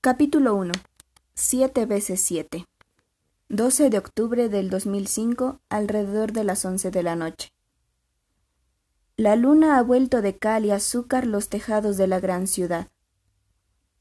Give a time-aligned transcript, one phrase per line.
[0.00, 0.74] Capítulo 1.
[1.34, 2.66] Siete veces siete.
[3.48, 7.52] 12 de octubre del 2005, alrededor de las once de la noche.
[9.16, 12.86] La luna ha vuelto de cal y azúcar los tejados de la gran ciudad.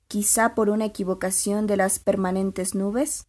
[0.07, 3.25] Quizá por una equivocación de las permanentes nubes,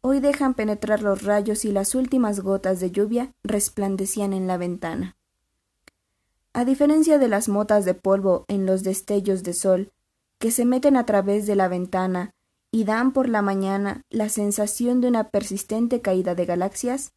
[0.00, 5.16] hoy dejan penetrar los rayos y las últimas gotas de lluvia resplandecían en la ventana.
[6.52, 9.92] A diferencia de las motas de polvo en los destellos de sol
[10.38, 12.32] que se meten a través de la ventana
[12.70, 17.12] y dan por la mañana la sensación de una persistente caída de galaxias,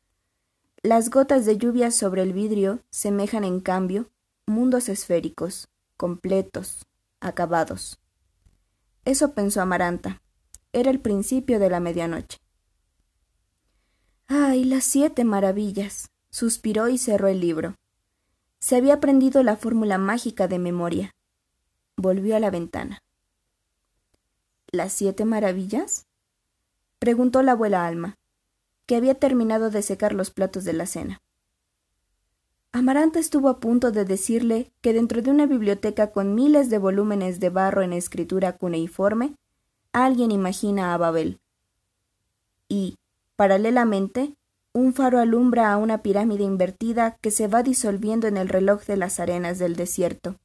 [0.81, 4.09] las gotas de lluvia sobre el vidrio semejan en cambio
[4.47, 6.85] mundos esféricos, completos,
[7.19, 7.99] acabados.
[9.03, 10.21] Eso pensó Amaranta.
[10.71, 12.37] Era el principio de la medianoche.
[14.27, 16.11] ¡Ay, las siete maravillas!
[16.29, 17.75] suspiró y cerró el libro.
[18.59, 21.11] Se había aprendido la fórmula mágica de memoria.
[21.97, 22.99] Volvió a la ventana.
[24.71, 26.05] ¿Las siete maravillas?
[26.99, 28.17] preguntó la abuela Alma,
[28.85, 31.21] que había terminado de secar los platos de la cena.
[32.71, 37.39] Amaranta estuvo a punto de decirle que dentro de una biblioteca con miles de volúmenes
[37.39, 39.33] de barro en escritura cuneiforme,
[39.91, 41.39] alguien imagina a Babel.
[42.67, 42.97] Y,
[43.35, 44.35] paralelamente,
[44.71, 48.97] un faro alumbra a una pirámide invertida que se va disolviendo en el reloj de
[48.97, 50.35] las arenas del desierto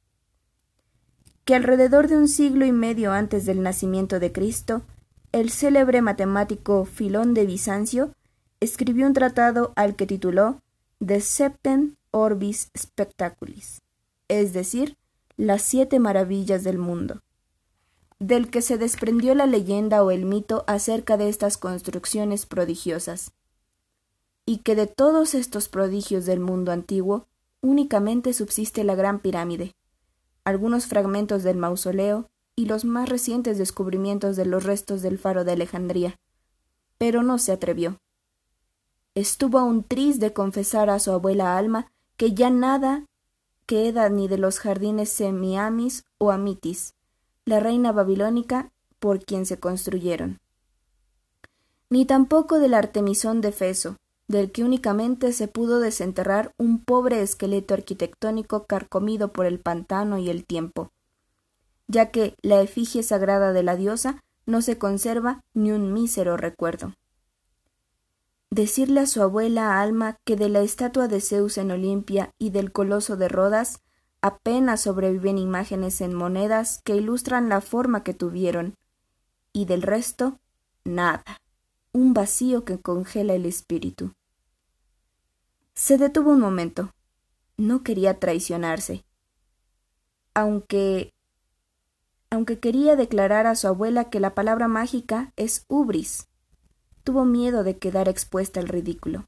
[1.45, 4.81] que alrededor de un siglo y medio antes del nacimiento de Cristo,
[5.31, 8.11] el célebre matemático Filón de Bizancio
[8.59, 10.59] escribió un tratado al que tituló
[10.99, 13.81] De Septem Orbis Spectaculis,
[14.27, 14.97] es decir,
[15.37, 17.21] las siete maravillas del mundo,
[18.17, 23.33] del que se desprendió la leyenda o el mito acerca de estas construcciones prodigiosas,
[24.47, 27.27] y que de todos estos prodigios del mundo antiguo
[27.61, 29.75] únicamente subsiste la gran pirámide,
[30.45, 35.51] algunos fragmentos del mausoleo y los más recientes descubrimientos de los restos del faro de
[35.51, 36.15] Alejandría.
[36.97, 37.99] Pero no se atrevió.
[39.15, 43.05] Estuvo aún triste de confesar a su abuela Alma que ya nada
[43.65, 46.93] queda ni de los jardines Semiamis o Amitis,
[47.45, 50.39] la reina babilónica por quien se construyeron,
[51.89, 53.97] ni tampoco del Artemisón de Feso,
[54.27, 60.29] del que únicamente se pudo desenterrar un pobre esqueleto arquitectónico carcomido por el pantano y
[60.29, 60.91] el tiempo,
[61.87, 66.93] ya que la efigie sagrada de la diosa no se conserva ni un mísero recuerdo.
[68.49, 72.71] Decirle a su abuela Alma que de la estatua de Zeus en Olimpia y del
[72.71, 73.81] coloso de Rodas
[74.21, 78.75] apenas sobreviven imágenes en monedas que ilustran la forma que tuvieron,
[79.53, 80.39] y del resto,
[80.83, 81.23] nada
[81.95, 84.11] un vacío que congela el espíritu.
[85.75, 86.93] Se detuvo un momento.
[87.55, 89.05] No quería traicionarse.
[90.33, 91.13] Aunque
[92.29, 96.27] aunque quería declarar a su abuela que la palabra mágica es ubris.
[97.05, 99.27] Tuvo miedo de quedar expuesta al ridículo.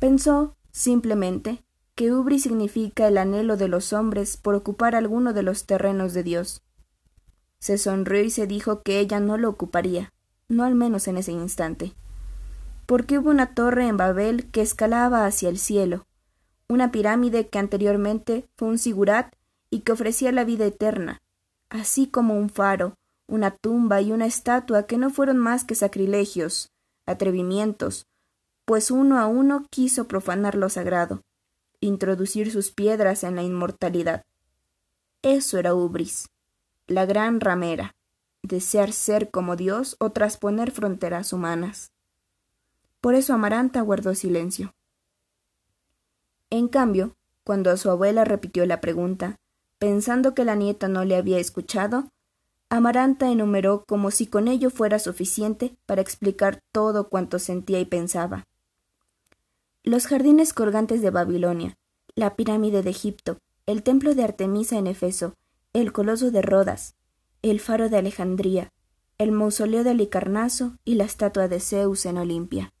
[0.00, 5.64] Pensó, simplemente, que ubris significa el anhelo de los hombres por ocupar alguno de los
[5.64, 6.62] terrenos de Dios.
[7.58, 10.12] Se sonrió y se dijo que ella no lo ocuparía
[10.50, 11.94] no al menos en ese instante.
[12.84, 16.06] Porque hubo una torre en Babel que escalaba hacia el cielo,
[16.68, 19.34] una pirámide que anteriormente fue un sigurat
[19.70, 21.22] y que ofrecía la vida eterna,
[21.70, 22.94] así como un faro,
[23.28, 26.72] una tumba y una estatua que no fueron más que sacrilegios,
[27.06, 28.06] atrevimientos,
[28.64, 31.22] pues uno a uno quiso profanar lo sagrado,
[31.78, 34.24] introducir sus piedras en la inmortalidad.
[35.22, 36.28] Eso era Ubris,
[36.88, 37.94] la gran ramera
[38.42, 41.92] desear ser como Dios o trasponer fronteras humanas.
[43.00, 44.74] Por eso Amaranta guardó silencio.
[46.50, 49.38] En cambio, cuando su abuela repitió la pregunta,
[49.78, 52.10] pensando que la nieta no le había escuchado,
[52.68, 58.46] Amaranta enumeró como si con ello fuera suficiente para explicar todo cuanto sentía y pensaba.
[59.82, 61.78] Los jardines colgantes de Babilonia,
[62.14, 65.34] la pirámide de Egipto, el templo de Artemisa en Efeso,
[65.72, 66.94] el coloso de Rodas,
[67.48, 68.72] el faro de Alejandría,
[69.18, 72.72] el mausoleo de Alicarnaso y la estatua de Zeus en Olimpia.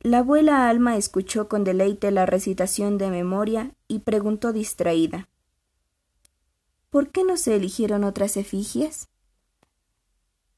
[0.00, 5.28] La abuela Alma escuchó con deleite la recitación de memoria y preguntó distraída
[6.90, 9.08] ¿Por qué no se eligieron otras efigies?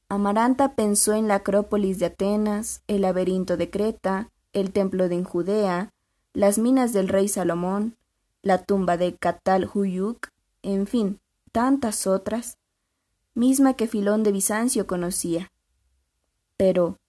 [0.09, 5.93] Amaranta pensó en la Acrópolis de Atenas, el laberinto de Creta, el templo de Judea,
[6.33, 7.97] las minas del rey Salomón,
[8.41, 10.27] la tumba de Catal Huyuk,
[10.61, 11.19] en fin,
[11.57, 12.59] tantas otras,
[13.33, 15.51] misma que Filón de Bizancio conocía.
[16.55, 16.99] Pero,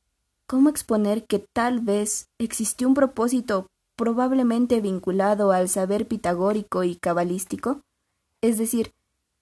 [0.47, 7.83] ¿cómo exponer que tal vez existió un propósito probablemente vinculado al saber pitagórico y cabalístico?
[8.41, 8.95] Es decir,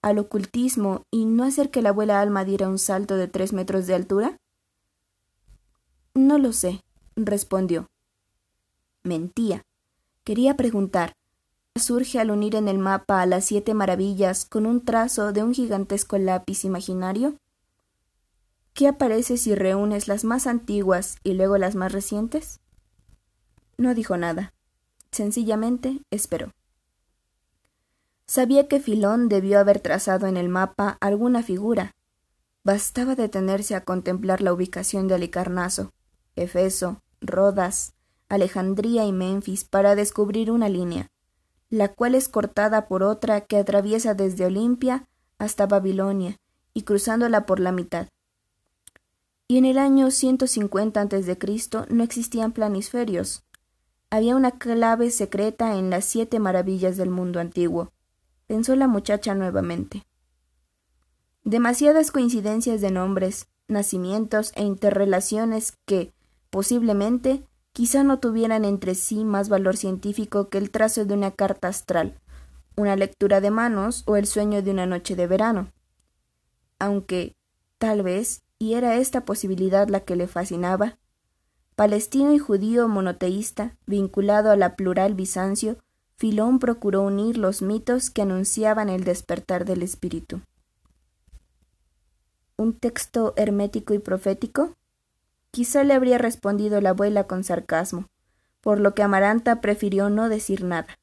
[0.03, 3.87] al ocultismo y no hacer que la abuela Alma diera un salto de tres metros
[3.87, 4.39] de altura?
[6.15, 6.83] No lo sé,
[7.15, 7.87] respondió.
[9.05, 9.63] Mentía.
[10.25, 11.13] Quería preguntar.
[11.79, 15.53] Surge al unir en el mapa a las siete maravillas con un trazo de un
[15.53, 17.37] gigantesco lápiz imaginario.
[18.73, 22.61] ¿Qué aparece si reúnes las más antiguas y luego las más recientes?
[23.79, 24.53] No dijo nada.
[25.11, 26.53] Sencillamente esperó.
[28.27, 31.93] Sabía que Filón debió haber trazado en el mapa alguna figura.
[32.65, 35.93] Bastaba detenerse a contemplar la ubicación de Alicarnaso,
[36.35, 37.95] Efeso, Rodas,
[38.29, 41.09] Alejandría y Memphis para descubrir una línea,
[41.71, 45.09] la cual es cortada por otra que atraviesa desde Olimpia
[45.39, 46.39] hasta Babilonia
[46.75, 48.09] y cruzándola por la mitad.
[49.49, 51.39] Y en el año 150 a.C.
[51.89, 53.45] no existían planisferios.
[54.11, 57.93] Había una clave secreta en las siete maravillas del mundo antiguo,
[58.47, 60.05] pensó la muchacha nuevamente.
[61.45, 66.13] Demasiadas coincidencias de nombres, nacimientos e interrelaciones que,
[66.51, 67.45] posiblemente,
[67.77, 72.19] quizá no tuvieran entre sí más valor científico que el trazo de una carta astral,
[72.75, 75.71] una lectura de manos o el sueño de una noche de verano.
[76.79, 77.37] Aunque,
[77.77, 80.97] tal vez, y era esta posibilidad la que le fascinaba,
[81.75, 85.77] palestino y judío monoteísta, vinculado a la plural Bizancio,
[86.17, 90.41] Filón procuró unir los mitos que anunciaban el despertar del espíritu.
[92.57, 94.75] ¿Un texto hermético y profético?
[95.57, 98.11] Quizá le habría respondido la abuela con sarcasmo,
[98.61, 100.99] por lo que Amaranta prefirió no decir nada.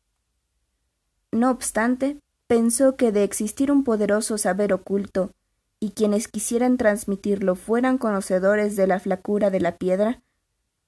[1.31, 5.31] No obstante, pensó que de existir un poderoso saber oculto,
[5.79, 10.21] y quienes quisieran transmitirlo fueran conocedores de la flacura de la piedra,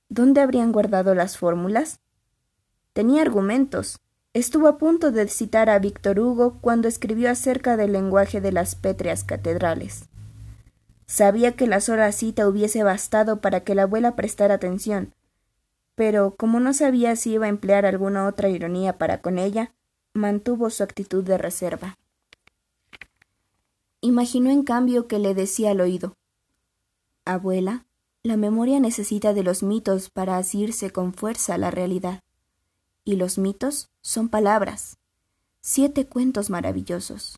[0.09, 2.01] ¿dónde habrían guardado las fórmulas?
[2.93, 3.97] Tenía argumentos.
[4.35, 8.75] Estuvo a punto de citar a Víctor Hugo cuando escribió acerca del lenguaje de las
[8.75, 10.07] pétreas catedrales.
[11.07, 15.13] Sabía que la sola cita hubiese bastado para que la abuela prestara atención,
[15.95, 19.73] pero como no sabía si iba a emplear alguna otra ironía para con ella,
[20.13, 21.97] mantuvo su actitud de reserva.
[24.01, 26.15] Imaginó en cambio que le decía al oído
[27.25, 27.85] Abuela,
[28.21, 32.21] la memoria necesita de los mitos para asirse con fuerza a la realidad.
[33.03, 34.97] Y los mitos son palabras,
[35.61, 37.37] siete cuentos maravillosos,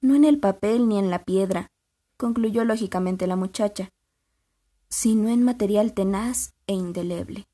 [0.00, 1.70] no en el papel ni en la piedra,
[2.18, 3.90] concluyó lógicamente la muchacha,
[4.90, 7.46] sino en material tenaz e indeleble.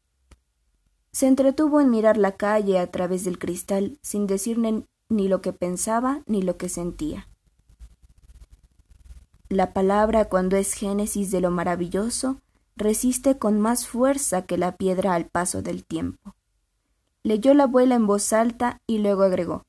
[1.13, 4.59] Se entretuvo en mirar la calle a través del cristal sin decir
[5.09, 7.29] ni lo que pensaba ni lo que sentía.
[9.49, 12.41] La palabra, cuando es génesis de lo maravilloso,
[12.75, 16.35] resiste con más fuerza que la piedra al paso del tiempo.
[17.23, 19.65] Leyó la abuela en voz alta y luego agregó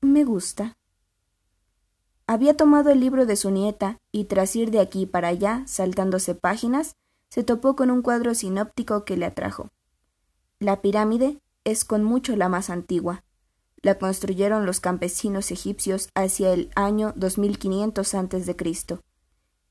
[0.00, 0.76] Me gusta.
[2.30, 6.36] Había tomado el libro de su nieta y tras ir de aquí para allá, saltándose
[6.36, 6.94] páginas,
[7.28, 9.66] se topó con un cuadro sinóptico que le atrajo.
[10.60, 13.24] La pirámide es con mucho la más antigua.
[13.82, 18.56] La construyeron los campesinos egipcios hacia el año 2500 a.C.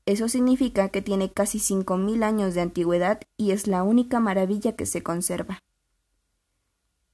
[0.04, 4.76] Eso significa que tiene casi cinco mil años de antigüedad y es la única maravilla
[4.76, 5.60] que se conserva.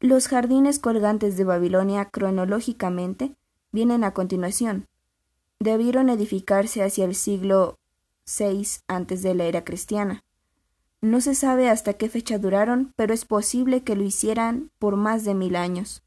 [0.01, 3.37] Los jardines colgantes de Babilonia cronológicamente
[3.71, 4.89] vienen a continuación,
[5.59, 7.79] debieron edificarse hacia el siglo
[8.27, 10.23] VI antes de la era cristiana.
[11.01, 15.25] No se sabe hasta qué fecha duraron, pero es posible que lo hicieran por más
[15.25, 16.03] de mil años.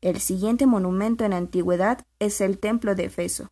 [0.00, 3.50] El siguiente monumento en antigüedad es el templo de Efeso.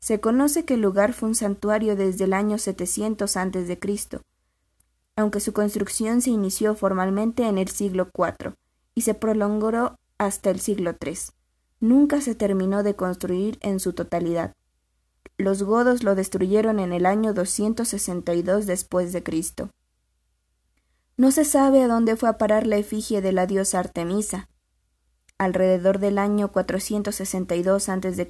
[0.00, 4.20] Se conoce que el lugar fue un santuario desde el año 700 a.C.,
[5.16, 8.54] aunque su construcción se inició formalmente en el siglo IV
[8.94, 11.37] y se prolongó hasta el siglo III
[11.80, 14.54] nunca se terminó de construir en su totalidad.
[15.36, 19.70] Los godos lo destruyeron en el año 262 después de Cristo.
[21.16, 24.48] No se sabe a dónde fue a parar la efigie de la diosa Artemisa.
[25.36, 28.26] Alrededor del año 462 a.C.,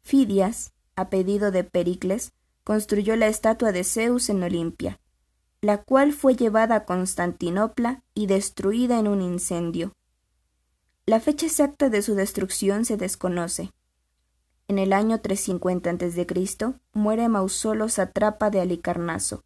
[0.00, 2.32] Fidias, a pedido de Pericles,
[2.64, 5.00] construyó la estatua de Zeus en Olimpia,
[5.60, 9.92] la cual fue llevada a Constantinopla y destruida en un incendio.
[11.08, 13.70] La fecha exacta de su destrucción se desconoce.
[14.66, 16.74] En el año 350 a.C.
[16.94, 19.44] muere Mausolo satrapa de Alicarnaso.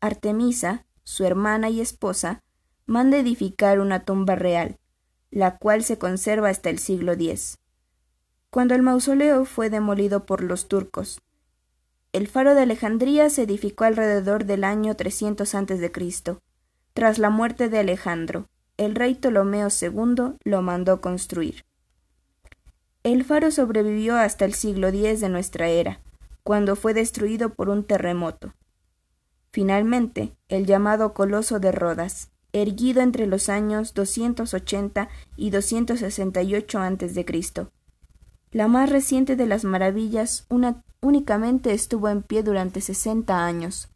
[0.00, 2.42] Artemisa, su hermana y esposa,
[2.86, 4.80] manda edificar una tumba real,
[5.30, 7.60] la cual se conserva hasta el siglo X.
[8.50, 11.22] Cuando el mausoleo fue demolido por los turcos,
[12.12, 16.36] el faro de Alejandría se edificó alrededor del año 300 a.C.,
[16.94, 21.64] tras la muerte de Alejandro, el rey Ptolomeo II lo mandó construir.
[23.02, 26.00] El faro sobrevivió hasta el siglo X de nuestra era,
[26.42, 28.54] cuando fue destruido por un terremoto.
[29.52, 37.66] Finalmente, el llamado Coloso de Rodas, erguido entre los años 280 y 268 a.C.
[38.50, 40.46] La más reciente de las maravillas
[41.00, 43.88] únicamente estuvo en pie durante 60 años,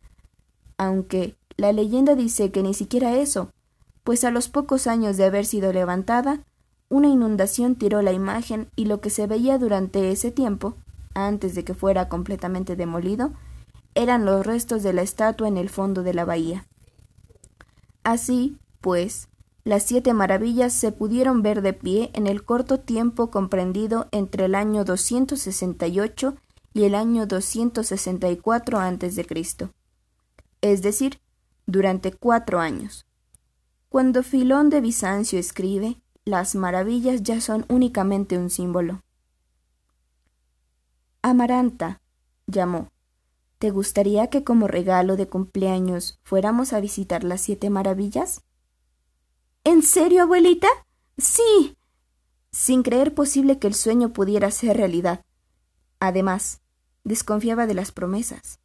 [0.76, 3.52] aunque la leyenda dice que ni siquiera eso,
[4.04, 6.45] pues a los pocos años de haber sido levantada,
[6.88, 10.76] una inundación tiró la imagen y lo que se veía durante ese tiempo,
[11.14, 13.33] antes de que fuera completamente demolido,
[13.95, 16.66] eran los restos de la estatua en el fondo de la bahía.
[18.02, 19.28] Así, pues,
[19.64, 24.54] las siete maravillas se pudieron ver de pie en el corto tiempo comprendido entre el
[24.54, 26.35] año 268
[26.73, 29.26] y el año 264 a.C.,
[30.62, 31.21] es decir,
[31.66, 33.07] durante cuatro años.
[33.90, 39.02] Cuando Filón de Bizancio escribe, las maravillas ya son únicamente un símbolo.
[41.23, 42.00] Amaranta,
[42.47, 42.92] llamó.
[43.59, 48.42] ¿Te gustaría que como regalo de cumpleaños fuéramos a visitar las siete maravillas?
[49.64, 50.68] ¿En serio, abuelita?
[51.18, 51.76] Sí.
[52.52, 55.25] Sin creer posible que el sueño pudiera ser realidad.
[55.99, 56.61] Además,
[57.02, 58.61] desconfiaba de las promesas.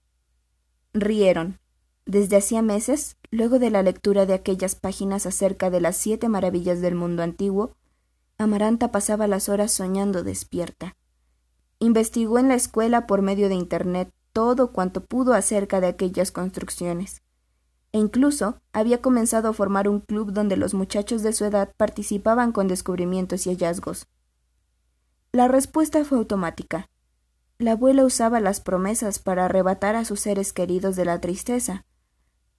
[0.94, 1.60] Rieron.
[2.06, 6.82] Desde hacía meses, luego de la lectura de aquellas páginas acerca de las siete maravillas
[6.82, 7.76] del mundo antiguo,
[8.38, 10.96] Amaranta pasaba las horas soñando despierta.
[11.80, 17.22] Investigó en la escuela por medio de Internet todo cuanto pudo acerca de aquellas construcciones.
[17.94, 22.52] E incluso había comenzado a formar un club donde los muchachos de su edad participaban
[22.52, 24.08] con descubrimientos y hallazgos.
[25.32, 26.90] La respuesta fue automática.
[27.58, 31.86] La abuela usaba las promesas para arrebatar a sus seres queridos de la tristeza,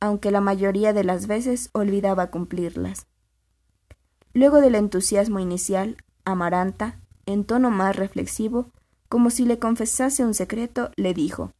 [0.00, 3.06] aunque la mayoría de las veces olvidaba cumplirlas.
[4.32, 8.70] Luego del entusiasmo inicial, Amaranta, en tono más reflexivo,
[9.08, 11.52] como si le confesase un secreto, le dijo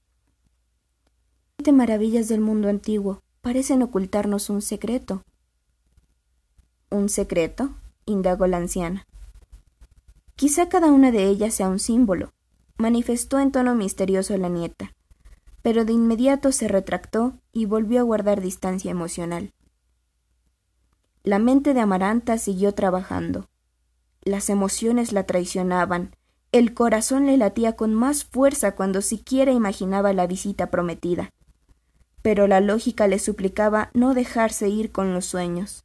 [1.58, 5.22] Siete maravillas del mundo antiguo parecen ocultarnos un secreto.
[6.90, 7.70] ¿Un secreto?
[8.04, 9.06] indagó la anciana.
[10.34, 12.32] Quizá cada una de ellas sea un símbolo,
[12.76, 14.92] manifestó en tono misterioso la nieta,
[15.66, 19.52] pero de inmediato se retractó y volvió a guardar distancia emocional.
[21.24, 23.48] La mente de Amaranta siguió trabajando.
[24.22, 26.14] Las emociones la traicionaban,
[26.52, 31.30] el corazón le latía con más fuerza cuando siquiera imaginaba la visita prometida.
[32.22, 35.84] Pero la lógica le suplicaba no dejarse ir con los sueños.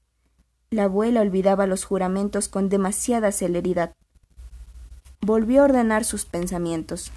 [0.69, 3.95] La abuela olvidaba los juramentos con demasiada celeridad.
[5.21, 7.11] Volvió a ordenar sus pensamientos.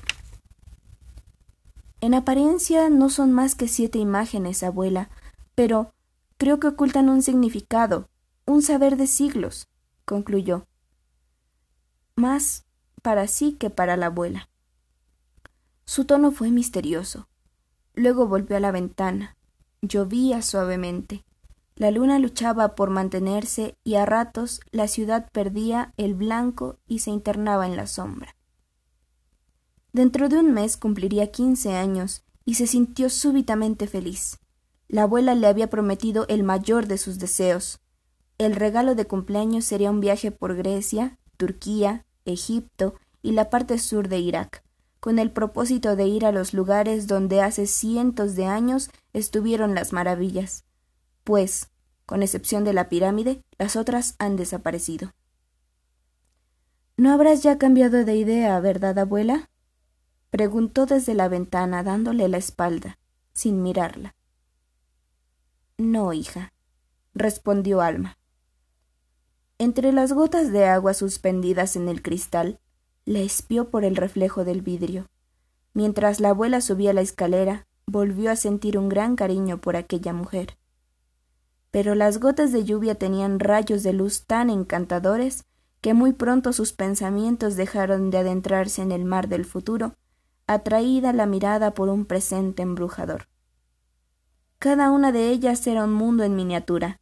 [2.04, 5.08] En apariencia no son más que siete imágenes, abuela,
[5.54, 5.94] pero
[6.36, 8.10] creo que ocultan un significado,
[8.44, 9.68] un saber de siglos,
[10.04, 10.66] concluyó.
[12.14, 12.66] Más
[13.00, 14.50] para sí que para la abuela.
[15.86, 17.26] Su tono fue misterioso.
[17.94, 19.38] Luego volvió a la ventana.
[19.80, 21.24] Llovía suavemente.
[21.74, 27.12] La luna luchaba por mantenerse y a ratos la ciudad perdía el blanco y se
[27.12, 28.36] internaba en la sombra.
[29.94, 34.40] Dentro de un mes cumpliría quince años y se sintió súbitamente feliz.
[34.88, 37.78] La abuela le había prometido el mayor de sus deseos.
[38.36, 44.08] El regalo de cumpleaños sería un viaje por Grecia, Turquía, Egipto y la parte sur
[44.08, 44.64] de Irak,
[44.98, 49.92] con el propósito de ir a los lugares donde hace cientos de años estuvieron las
[49.92, 50.64] maravillas,
[51.22, 51.70] pues,
[52.04, 55.12] con excepción de la pirámide, las otras han desaparecido.
[56.96, 59.48] ¿No habrás ya cambiado de idea, verdad, abuela?
[60.34, 62.98] Preguntó desde la ventana, dándole la espalda,
[63.34, 64.16] sin mirarla.
[65.78, 66.52] No, hija,
[67.14, 68.18] respondió Alma.
[69.58, 72.58] Entre las gotas de agua suspendidas en el cristal,
[73.04, 75.06] la espió por el reflejo del vidrio.
[75.72, 80.58] Mientras la abuela subía la escalera, volvió a sentir un gran cariño por aquella mujer.
[81.70, 85.44] Pero las gotas de lluvia tenían rayos de luz tan encantadores
[85.80, 89.94] que muy pronto sus pensamientos dejaron de adentrarse en el mar del futuro,
[90.46, 93.28] atraída la mirada por un presente embrujador.
[94.58, 97.00] Cada una de ellas era un mundo en miniatura,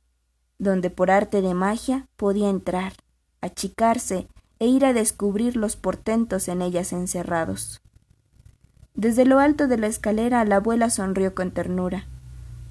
[0.59, 2.93] donde por arte de magia podía entrar,
[3.41, 7.83] achicarse e ir a descubrir los portentos en ellas encerrados.
[8.95, 12.07] Desde lo alto de la escalera la abuela sonrió con ternura.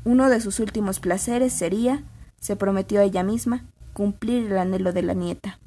[0.05, 2.03] Uno de sus últimos placeres sería,
[2.39, 5.59] se prometió a ella misma, cumplir el anhelo de la nieta.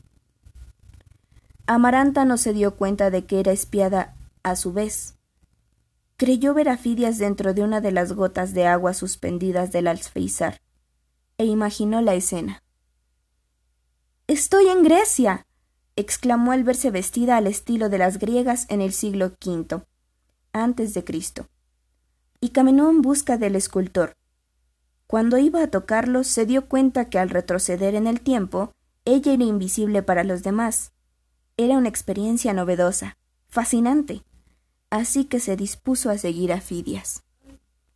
[1.66, 4.14] Amaranta no se dio cuenta de que era espiada
[4.44, 5.16] a su vez.
[6.16, 10.60] Creyó ver a Fidias dentro de una de las gotas de agua suspendidas del alféizar
[11.38, 12.62] e imaginó la escena.
[14.28, 15.46] Estoy en Grecia.
[15.96, 19.84] exclamó al verse vestida al estilo de las griegas en el siglo V
[20.52, 21.48] antes de Cristo,
[22.40, 24.16] y caminó en busca del escultor.
[25.06, 28.72] Cuando iba a tocarlo, se dio cuenta que al retroceder en el tiempo,
[29.04, 30.92] ella era invisible para los demás.
[31.56, 33.16] Era una experiencia novedosa,
[33.48, 34.22] fascinante,
[34.94, 37.23] así que se dispuso a seguir a Fidias.